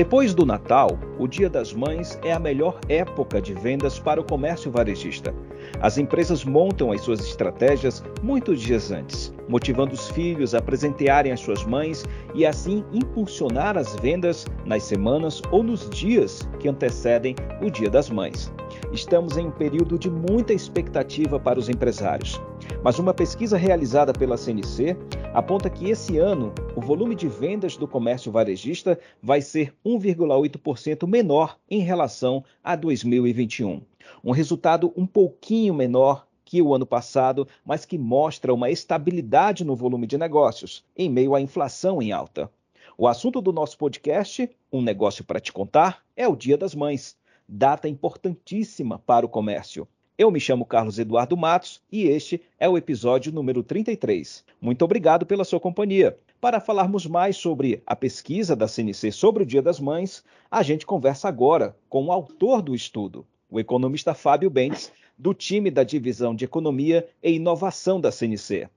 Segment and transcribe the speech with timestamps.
[0.00, 4.24] Depois do Natal, o Dia das Mães é a melhor época de vendas para o
[4.24, 5.34] comércio varejista.
[5.78, 11.40] As empresas montam as suas estratégias muitos dias antes, motivando os filhos a presentearem as
[11.40, 12.02] suas mães
[12.34, 18.08] e assim impulsionar as vendas nas semanas ou nos dias que antecedem o Dia das
[18.08, 18.50] Mães.
[18.92, 22.40] Estamos em um período de muita expectativa para os empresários.
[22.82, 24.96] Mas uma pesquisa realizada pela CNC
[25.32, 31.56] aponta que esse ano o volume de vendas do comércio varejista vai ser 1,8% menor
[31.70, 33.80] em relação a 2021.
[34.24, 39.76] Um resultado um pouquinho menor que o ano passado, mas que mostra uma estabilidade no
[39.76, 42.50] volume de negócios, em meio à inflação em alta.
[42.98, 47.16] O assunto do nosso podcast, Um Negócio para Te Contar, é o Dia das Mães,
[47.50, 49.88] data importantíssima para o comércio.
[50.16, 54.44] Eu me chamo Carlos Eduardo Matos e este é o episódio número 33.
[54.60, 56.16] Muito obrigado pela sua companhia.
[56.40, 60.86] Para falarmos mais sobre a pesquisa da CNC sobre o Dia das Mães, a gente
[60.86, 66.34] conversa agora com o autor do estudo, o economista Fábio Bentes, do time da Divisão
[66.34, 68.68] de Economia e Inovação da CNC.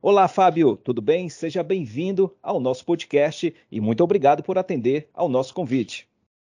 [0.00, 1.28] Olá, Fábio, tudo bem?
[1.28, 6.08] Seja bem-vindo ao nosso podcast e muito obrigado por atender ao nosso convite.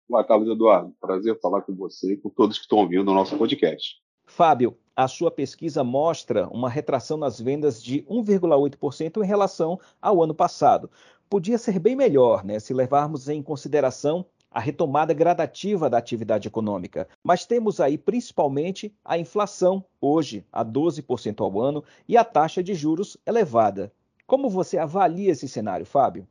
[0.09, 0.95] Olá, Carlos Eduardo.
[1.01, 4.01] Prazer falar com você e com todos que estão ouvindo o nosso podcast.
[4.25, 10.33] Fábio, a sua pesquisa mostra uma retração nas vendas de 1,8% em relação ao ano
[10.33, 10.89] passado.
[11.29, 17.05] Podia ser bem melhor, né, se levarmos em consideração a retomada gradativa da atividade econômica.
[17.21, 22.73] Mas temos aí principalmente a inflação, hoje a 12% ao ano, e a taxa de
[22.73, 23.91] juros elevada.
[24.25, 26.25] Como você avalia esse cenário, Fábio?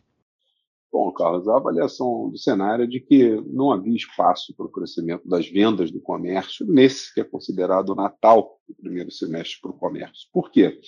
[0.93, 5.29] Bom, Carlos, a avaliação do cenário é de que não havia espaço para o crescimento
[5.29, 9.79] das vendas do comércio nesse que é considerado o Natal do primeiro semestre para o
[9.79, 10.29] comércio.
[10.33, 10.81] Por quê?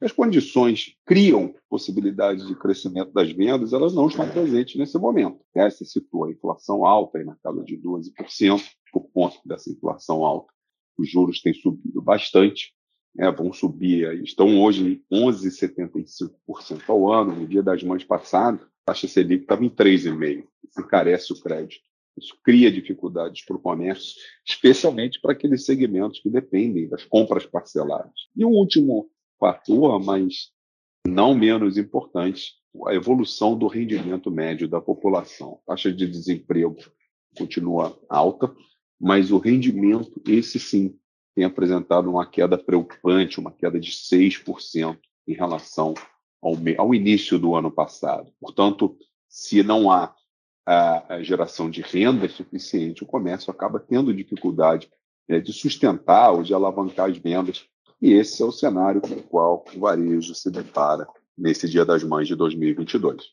[0.00, 5.38] As condições criam possibilidades de crescimento das vendas, elas não estão presentes nesse momento.
[5.54, 5.70] Né?
[5.70, 8.60] Você a inflação alta, aí na casa de 12%,
[8.92, 10.52] por conta dessa inflação alta.
[10.98, 12.74] Os juros têm subido bastante,
[13.14, 13.30] né?
[13.30, 17.34] vão subir, estão hoje em 11,75% ao ano.
[17.34, 20.44] No dia das mães passado, taxa Selic estava em 3,5%.
[20.68, 21.82] Isso encarece o crédito.
[22.16, 24.14] Isso cria dificuldades para o comércio,
[24.46, 28.12] especialmente para aqueles segmentos que dependem das compras parceladas.
[28.36, 30.50] E o último fator, mas
[31.06, 32.52] não menos importante,
[32.86, 35.58] a evolução do rendimento médio da população.
[35.66, 36.76] A taxa de desemprego
[37.36, 38.54] continua alta,
[39.00, 40.96] mas o rendimento, esse sim,
[41.34, 45.94] tem apresentado uma queda preocupante, uma queda de 6% em relação
[46.42, 48.32] ao, ao início do ano passado.
[48.40, 48.96] Portanto,
[49.28, 50.14] se não há
[50.66, 54.90] a, a geração de renda suficiente, o comércio acaba tendo dificuldade
[55.28, 57.64] né, de sustentar ou de alavancar as vendas.
[58.00, 61.06] E esse é o cenário com o qual o varejo se depara
[61.38, 63.32] nesse Dia das Mães de 2022.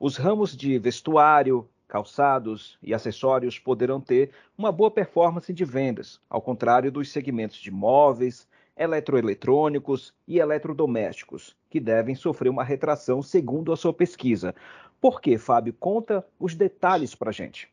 [0.00, 6.42] Os ramos de vestuário, calçados e acessórios poderão ter uma boa performance de vendas, ao
[6.42, 13.76] contrário dos segmentos de móveis, eletroeletrônicos e eletrodomésticos, que devem sofrer uma retração segundo a
[13.76, 14.54] sua pesquisa.
[15.00, 15.72] Por quê, Fábio?
[15.72, 17.68] Conta os detalhes para a gente.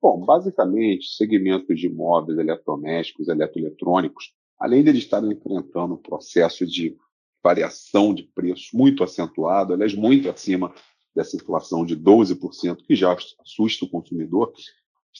[0.00, 6.96] Bom, basicamente, segmentos de móveis, eletrodomésticos, eletroeletrônicos, além de estarem enfrentando um processo de
[7.42, 10.72] variação de preço muito acentuado, aliás, muito acima
[11.16, 14.52] dessa inflação de 12%, que já assusta o consumidor,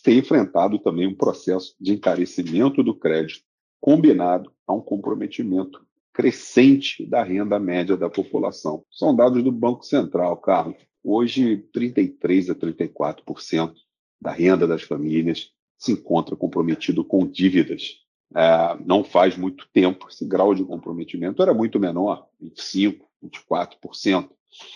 [0.05, 3.43] tem enfrentado também um processo de encarecimento do crédito
[3.81, 8.85] combinado a um comprometimento crescente da renda média da população.
[8.91, 10.77] São dados do Banco Central, Carlos.
[11.03, 13.75] Hoje, 33 a 34%
[14.21, 18.03] da renda das famílias se encontra comprometido com dívidas.
[18.35, 24.29] É, não faz muito tempo, esse grau de comprometimento era muito menor, 25%, 24%.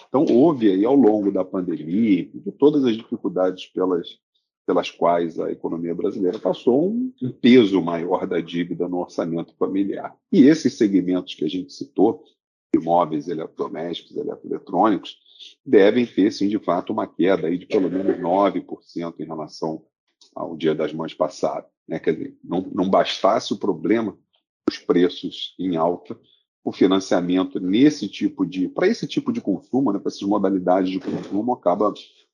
[0.08, 4.18] Então, houve aí, ao longo da pandemia, de todas as dificuldades pelas
[4.70, 10.14] pelas quais a economia brasileira passou um, peso maior da dívida no orçamento familiar.
[10.30, 12.22] E esses segmentos que a gente citou,
[12.72, 15.18] imóveis, eletrodomésticos, eletroeletrônicos,
[15.66, 19.84] devem ter, sim, de fato, uma queda aí de pelo menos 9% em relação
[20.36, 21.66] ao Dia das Mães passado.
[21.88, 21.98] Né?
[21.98, 24.16] Quer dizer, não, não bastasse o problema
[24.68, 26.16] dos preços em alta,
[26.62, 31.00] o financiamento nesse tipo de, para esse tipo de consumo, né, para essas modalidades de
[31.00, 31.92] consumo, acaba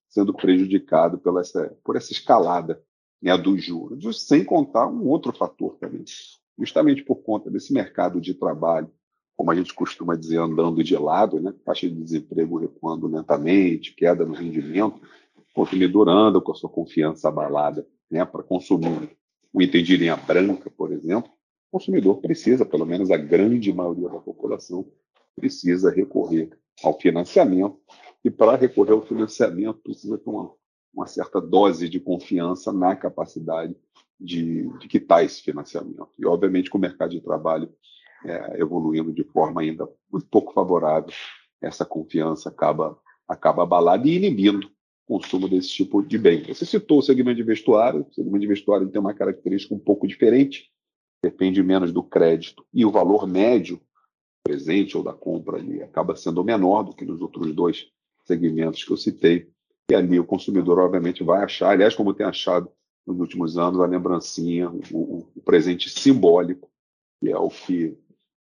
[0.08, 2.82] sendo prejudicado pela essa, por essa escalada
[3.23, 6.05] né, dos juros, sem contar um outro fator também.
[6.58, 8.90] Justamente por conta desse mercado de trabalho,
[9.37, 14.25] como a gente costuma dizer, andando de lado, né, taxa de desemprego recuando lentamente, queda
[14.25, 15.00] no rendimento,
[15.37, 19.17] o consumidor anda com a sua confiança abalada né, para consumir
[19.55, 21.31] um item de linha branca, por exemplo,
[21.70, 24.86] o consumidor precisa, pelo menos a grande maioria da população,
[25.34, 26.50] precisa recorrer
[26.82, 27.78] ao financiamento
[28.24, 30.52] e para recorrer ao financiamento precisa ter uma
[30.96, 33.76] uma certa dose de confiança na capacidade
[34.18, 36.08] de, de quitar esse financiamento.
[36.18, 37.70] E, obviamente, com o mercado de trabalho
[38.24, 41.12] é, evoluindo de forma ainda muito pouco favorável,
[41.60, 42.98] essa confiança acaba,
[43.28, 46.44] acaba abalada e inibindo o consumo desse tipo de bem.
[46.44, 50.08] Você citou o segmento de vestuário, o segmento de vestuário tem uma característica um pouco
[50.08, 50.70] diferente,
[51.22, 53.80] depende menos do crédito, e o valor médio
[54.44, 57.88] presente ou da compra ali acaba sendo menor do que nos outros dois
[58.24, 59.50] segmentos que eu citei.
[59.90, 62.70] E ali o consumidor, obviamente, vai achar, aliás, como tem achado
[63.06, 66.68] nos últimos anos, a lembrancinha, o, o presente simbólico,
[67.20, 67.96] que é o que,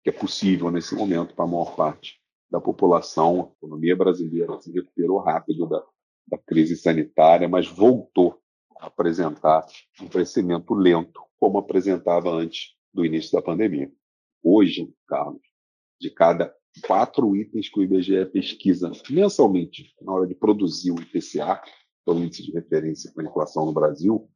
[0.03, 3.41] que, é possível nesse momento para a maior parte da população.
[3.41, 5.83] A economia brasileira se recuperou rápido da,
[6.27, 8.39] da crise sanitária, mas voltou
[8.79, 9.65] a apresentar
[10.01, 13.91] um crescimento lento, como apresentava antes do início da pandemia.
[14.41, 15.41] Hoje, Carlos,
[15.99, 16.55] de cada
[16.87, 22.11] quatro itens que o IBGE pesquisa mensalmente na hora de produzir o IPCA, que é
[22.13, 24.31] o índice de referência para a inflação no Brasil,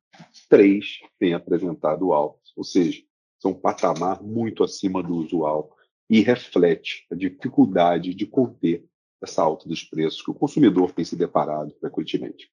[0.50, 3.02] três têm apresentado alta, ou seja,
[3.40, 5.74] são um patamar muito acima do usual
[6.10, 8.86] e reflete a dificuldade de conter
[9.24, 12.52] essa alta dos preços que o consumidor tem se deparado frequentemente.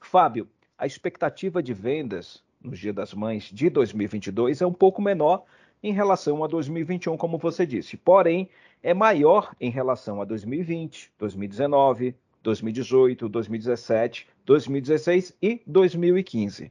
[0.00, 5.44] Fábio, a expectativa de vendas no Dia das Mães de 2022 é um pouco menor
[5.82, 7.96] em relação a 2021, como você disse.
[7.96, 8.48] Porém,
[8.82, 16.70] é maior em relação a 2020, 2019, 2018, 2017, 2016 e 2015.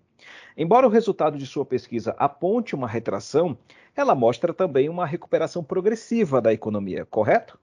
[0.57, 3.57] Embora o resultado de sua pesquisa aponte uma retração,
[3.95, 7.59] ela mostra também uma recuperação progressiva da economia, correto?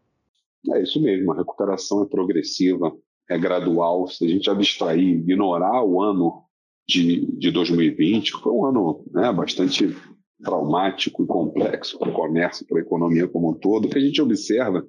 [0.72, 2.96] É isso mesmo, a recuperação é progressiva,
[3.28, 4.08] é gradual.
[4.08, 6.45] Se a gente abstrair, ignorar o ano
[6.88, 9.94] de, de 2020, que foi um ano né, bastante
[10.42, 14.00] traumático e complexo para o comércio, para a economia como um todo, o que a
[14.00, 14.86] gente observa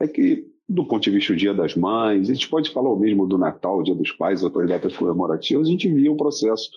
[0.00, 2.98] é que, do ponto de vista do Dia das Mães, a gente pode falar o
[2.98, 6.70] mesmo do Natal, Dia dos Pais, outras datas comemorativas, a gente via um processo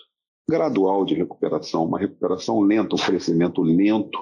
[0.48, 4.18] gradual de recuperação, uma recuperação lenta, um crescimento lento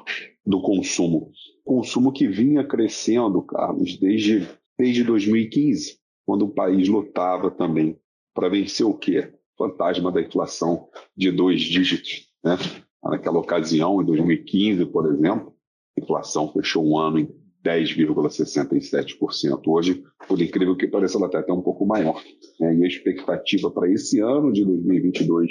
[0.47, 1.31] do consumo.
[1.65, 4.49] Consumo que vinha crescendo, Carlos, desde,
[4.79, 7.99] desde 2015, quando o país lutava também
[8.35, 9.33] para vencer o quê?
[9.57, 12.29] Fantasma da inflação de dois dígitos.
[12.45, 12.57] Né?
[13.03, 15.55] Naquela ocasião, em 2015, por exemplo,
[15.97, 17.29] a inflação fechou um ano em
[17.65, 19.63] 10,67%.
[19.67, 22.21] Hoje, por incrível que pareça, ela está até um pouco maior.
[22.61, 22.77] Né?
[22.77, 25.51] E a expectativa para esse ano de 2022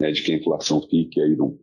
[0.00, 1.58] é de que a inflação fique aí no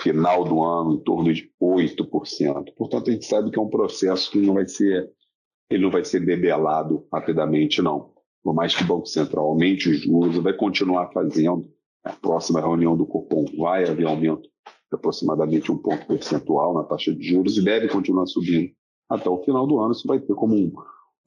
[0.00, 2.74] final do ano em torno de 8%.
[2.76, 5.10] Portanto, a gente sabe que é um processo que não vai ser,
[5.70, 8.13] ele não vai ser debelado rapidamente, não.
[8.44, 11.66] Por mais que o Banco Central aumente os juros, vai continuar fazendo.
[12.04, 14.50] A próxima reunião do Copom vai haver aumento de
[14.92, 18.70] aproximadamente um ponto percentual na taxa de juros e deve continuar subindo
[19.08, 19.92] até o final do ano.
[19.92, 20.70] Isso vai ter como um,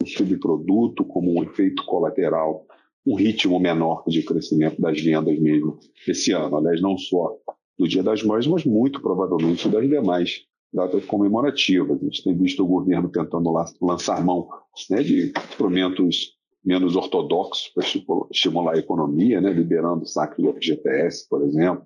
[0.04, 2.64] um subproduto, como um efeito colateral,
[3.04, 6.56] um ritmo menor de crescimento das vendas mesmo esse ano.
[6.56, 7.36] Aliás, não só
[7.80, 12.00] do Dia das Mães, mas muito provavelmente das demais datas comemorativas.
[12.00, 14.48] A gente tem visto o governo tentando lançar mão
[14.92, 16.37] né, de instrumentos
[16.68, 17.86] menos ortodoxos para
[18.30, 21.86] estimular a economia, né, liberando o saque do FGTS, por exemplo,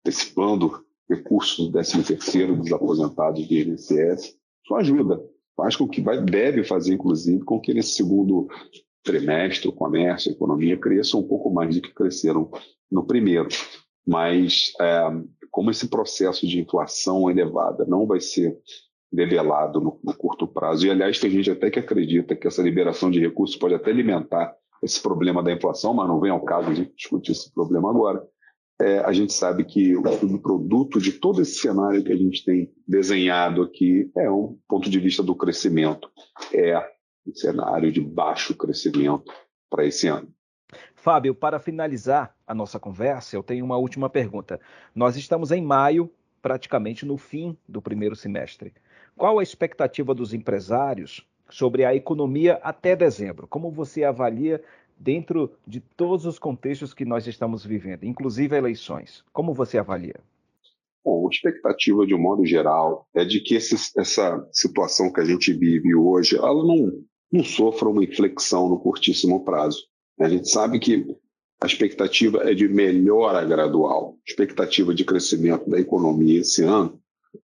[0.00, 4.36] antecipando recursos do 13º dos aposentados do INSS.
[4.62, 5.18] Isso ajuda,
[5.56, 8.46] faz com que vai, deve fazer, inclusive, com que nesse segundo
[9.02, 12.50] trimestre o comércio, a economia cresçam um pouco mais do que cresceram
[12.92, 13.48] no primeiro.
[14.06, 15.08] Mas é,
[15.50, 18.58] como esse processo de inflação elevada não vai ser
[19.10, 23.10] debelado no, no, curto prazo, e aliás tem gente até que acredita que essa liberação
[23.10, 26.92] de recursos pode até alimentar esse problema da inflação, mas não vem ao caso de
[26.94, 28.22] discutir esse problema agora
[28.80, 32.72] é, a gente sabe que o produto de todo esse cenário que a gente tem
[32.86, 36.08] desenhado aqui é um ponto de vista do crescimento.
[36.54, 36.78] É
[37.26, 39.32] um cenário de baixo crescimento
[39.68, 40.28] para esse ano.
[40.94, 44.60] Fábio, para finalizar a nossa conversa, eu tenho uma última pergunta.
[44.94, 46.10] Nós estamos em maio,
[46.40, 48.72] praticamente no fim do primeiro semestre.
[49.18, 53.48] Qual a expectativa dos empresários sobre a economia até dezembro?
[53.48, 54.62] Como você avalia
[54.96, 59.24] dentro de todos os contextos que nós estamos vivendo, inclusive eleições.
[59.32, 60.14] Como você avalia?
[61.04, 65.24] Bom, a expectativa, de um modo geral, é de que esse, essa situação que a
[65.24, 66.92] gente vive hoje, ela não,
[67.32, 69.80] não sofra uma inflexão no curtíssimo prazo.
[70.20, 71.06] A gente sabe que
[71.60, 74.16] a expectativa é de melhora gradual.
[74.24, 77.00] Expectativa de crescimento da economia esse ano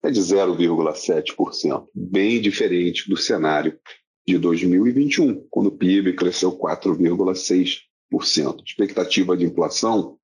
[0.02, 3.78] é de 0,7%, bem diferente do cenário
[4.26, 8.62] de 2021, quando o PIB cresceu 4,6%.
[8.64, 10.18] Expectativa de inflação,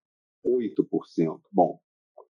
[0.44, 1.40] 8%.
[1.50, 1.78] Bom,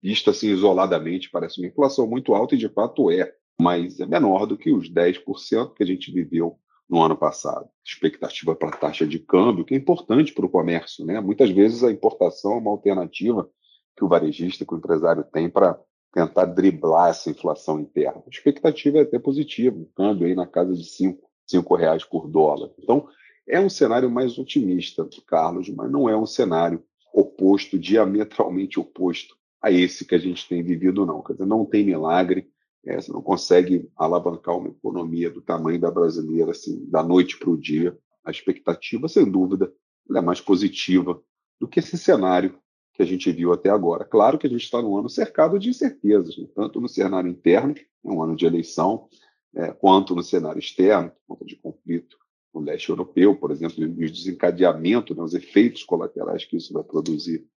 [0.02, 4.46] vista assim isoladamente, parece uma inflação muito alta e de fato é, mas é menor
[4.46, 6.58] do que os 10% que a gente viveu
[6.90, 7.70] no ano passado.
[7.86, 11.06] Expectativa para a taxa de câmbio, que é importante para o comércio.
[11.06, 11.22] Né?
[11.22, 13.50] Muitas vezes a importação é uma alternativa
[13.96, 15.80] que o varejista, que o empresário tem para
[16.14, 18.22] tentar driblar essa inflação interna.
[18.26, 22.28] A expectativa é até positiva, um câmbio aí na casa de 5 cinco reais por
[22.28, 22.72] dólar.
[22.80, 23.08] Então,
[23.48, 26.82] é um cenário mais otimista, Carlos, mas não é um cenário
[27.14, 31.22] oposto, diametralmente oposto a esse que a gente tem vivido, não.
[31.22, 32.50] Quer dizer, não tem milagre,
[32.86, 37.50] é, você não consegue alavancar uma economia do tamanho da brasileira assim, da noite para
[37.50, 37.98] o dia.
[38.24, 39.72] A expectativa, sem dúvida,
[40.16, 41.22] é mais positiva
[41.60, 42.58] do que esse cenário
[42.94, 44.04] que a gente viu até agora.
[44.04, 46.48] Claro que a gente está num ano cercado de incertezas, né?
[46.54, 49.08] tanto no cenário interno, é um ano de eleição,
[49.56, 52.18] é, quanto no cenário externo, conta de conflito
[52.54, 56.84] no leste europeu, por exemplo, e o desencadeamento, né, os efeitos colaterais que isso vai
[56.84, 57.48] produzir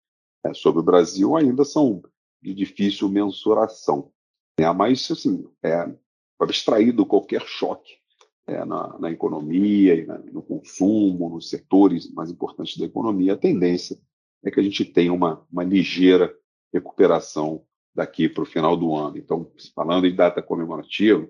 [0.45, 2.03] é, sobre o Brasil ainda são
[2.41, 4.12] de difícil mensuração.
[4.59, 4.71] Né?
[4.73, 5.93] Mas, assim, é,
[6.38, 7.95] abstraído qualquer choque
[8.47, 13.38] é, na, na, economia e na, no consumo, nos setores mais importantes da economia, a
[13.38, 13.99] tendência
[14.44, 16.34] é que a gente tenha uma, uma ligeira
[16.72, 17.62] recuperação
[17.94, 19.16] daqui para o final do ano.
[19.16, 21.28] Então, falando em data comemorativa,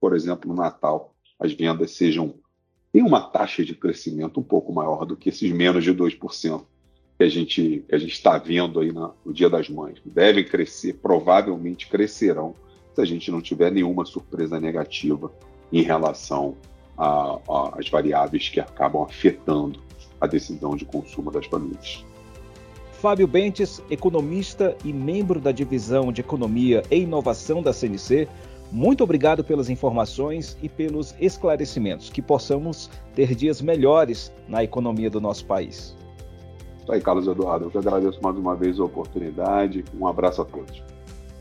[0.00, 2.34] por exemplo, no Natal, as vendas sejam
[2.92, 6.62] tem uma taxa de crescimento um pouco maior do que esses menos de 2%
[7.16, 9.98] que a gente a gente está vendo aí na, no Dia das Mães.
[10.04, 12.54] Devem crescer, provavelmente crescerão,
[12.94, 15.32] se a gente não tiver nenhuma surpresa negativa
[15.72, 16.56] em relação
[17.72, 19.80] às variáveis que acabam afetando
[20.20, 22.04] a decisão de consumo das famílias.
[23.02, 28.28] Fábio Bentes, economista e membro da divisão de Economia e Inovação da CNC,
[28.70, 35.20] muito obrigado pelas informações e pelos esclarecimentos, que possamos ter dias melhores na economia do
[35.20, 35.96] nosso país.
[36.80, 37.64] Isso aí, Carlos Eduardo.
[37.64, 39.84] Eu que agradeço mais uma vez a oportunidade.
[39.98, 40.80] Um abraço a todos.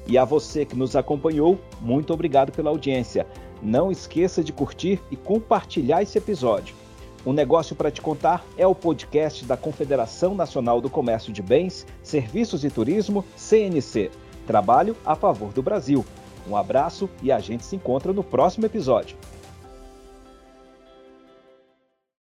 [0.07, 3.27] E a você que nos acompanhou, muito obrigado pela audiência.
[3.61, 6.80] Não esqueça de curtir e compartilhar esse episódio.
[7.23, 11.85] Um Negócio para Te Contar é o podcast da Confederação Nacional do Comércio de Bens,
[12.01, 14.09] Serviços e Turismo, CNC.
[14.47, 16.03] Trabalho a favor do Brasil.
[16.49, 19.15] Um abraço e a gente se encontra no próximo episódio.